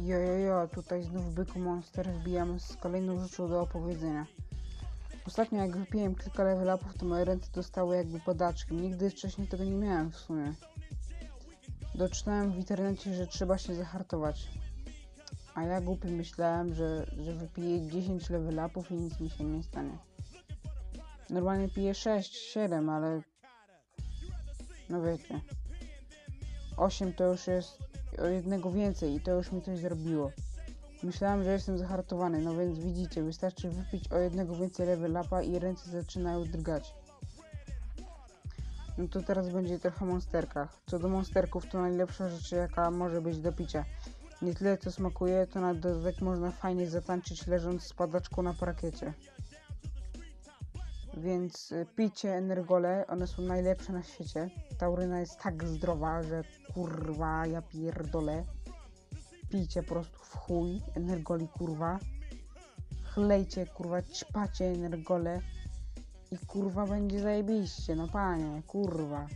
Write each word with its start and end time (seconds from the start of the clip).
Jo, 0.00 0.18
jo, 0.18 0.32
jo, 0.32 0.68
tutaj 0.74 1.02
znów 1.02 1.34
byku 1.34 1.58
monster 1.58 2.12
wbijam 2.12 2.60
z 2.60 2.76
kolejną 2.76 3.18
rzeczą 3.18 3.48
do 3.48 3.60
opowiedzenia. 3.60 4.26
Ostatnio 5.26 5.58
jak 5.58 5.76
wypiłem 5.76 6.14
kilka 6.14 6.44
level 6.44 6.74
upów, 6.74 6.98
to 6.98 7.06
moje 7.06 7.24
ręce 7.24 7.50
dostały 7.52 7.96
jakby 7.96 8.20
podaczki. 8.20 8.74
Nigdy 8.74 9.10
wcześniej 9.10 9.48
tego 9.48 9.64
nie 9.64 9.70
miałem 9.70 10.10
w 10.10 10.16
sumie. 10.16 10.54
Doczytałem 11.94 12.52
w 12.52 12.56
internecie, 12.56 13.14
że 13.14 13.26
trzeba 13.26 13.58
się 13.58 13.74
zahartować. 13.74 14.48
A 15.54 15.62
ja 15.62 15.80
głupi 15.80 16.08
myślałem, 16.08 16.74
że, 16.74 17.06
że 17.18 17.34
wypiję 17.34 17.90
10 17.90 18.30
level 18.30 18.66
upów 18.66 18.90
i 18.90 18.94
nic 18.94 19.20
mi 19.20 19.30
się 19.30 19.44
nie 19.44 19.62
stanie. 19.62 19.98
Normalnie 21.30 21.68
piję 21.68 21.94
6, 21.94 22.34
7, 22.34 22.88
ale... 22.88 23.22
No 24.88 25.02
wiecie. 25.02 25.40
8 26.76 27.12
to 27.12 27.24
już 27.24 27.46
jest 27.46 27.81
o 28.18 28.26
jednego 28.26 28.70
więcej 28.70 29.14
i 29.14 29.20
to 29.20 29.30
już 29.30 29.52
mi 29.52 29.62
coś 29.62 29.78
zrobiło. 29.78 30.30
Myślałem, 31.02 31.44
że 31.44 31.52
jestem 31.52 31.78
zahartowany, 31.78 32.38
no 32.38 32.56
więc 32.56 32.78
widzicie, 32.78 33.22
wystarczy 33.22 33.70
wypić 33.70 34.12
o 34.12 34.18
jednego 34.18 34.56
więcej 34.56 34.86
level 34.86 35.16
upa 35.26 35.42
i 35.42 35.58
ręce 35.58 35.90
zaczynają 35.90 36.44
drgać. 36.44 36.94
No 38.98 39.08
to 39.08 39.22
teraz 39.22 39.48
będzie 39.48 39.78
trochę 39.78 40.04
o 40.04 40.08
monsterkach. 40.08 40.80
Co 40.86 40.98
do 40.98 41.08
monsterków, 41.08 41.66
to 41.66 41.80
najlepsza 41.80 42.28
rzecz 42.28 42.52
jaka 42.52 42.90
może 42.90 43.20
być 43.20 43.38
do 43.38 43.52
picia. 43.52 43.84
Nie 44.42 44.54
tyle 44.54 44.78
co 44.78 44.92
smakuje, 44.92 45.46
to 45.46 45.60
na 45.60 45.74
dodatek 45.74 46.20
można 46.20 46.50
fajnie 46.50 46.90
zatańczyć 46.90 47.46
leżąc 47.46 47.82
z 47.82 47.92
padaczką 47.92 48.42
na 48.42 48.54
parkiecie. 48.54 49.12
Więc 51.16 51.72
y, 51.72 51.86
picie 51.96 52.34
energole, 52.34 53.06
one 53.06 53.26
są 53.26 53.42
najlepsze 53.42 53.92
na 53.92 54.02
świecie. 54.02 54.50
Tauryna 54.78 55.20
jest 55.20 55.40
tak 55.40 55.64
zdrowa, 55.64 56.22
że 56.22 56.44
kurwa 56.74 57.46
ja 57.46 57.62
pierdolę. 57.62 58.44
Pijcie 59.50 59.82
po 59.82 59.88
prostu 59.88 60.18
w 60.18 60.36
chuj 60.36 60.80
energoli 60.94 61.48
kurwa. 61.48 61.98
Chlejcie 63.04 63.66
kurwa, 63.66 64.02
ćpacie 64.02 64.64
energole. 64.64 65.40
I 66.30 66.38
kurwa 66.46 66.86
będzie 66.86 67.20
zajebiście, 67.20 67.96
no 67.96 68.08
panie, 68.08 68.62
kurwa. 68.66 69.26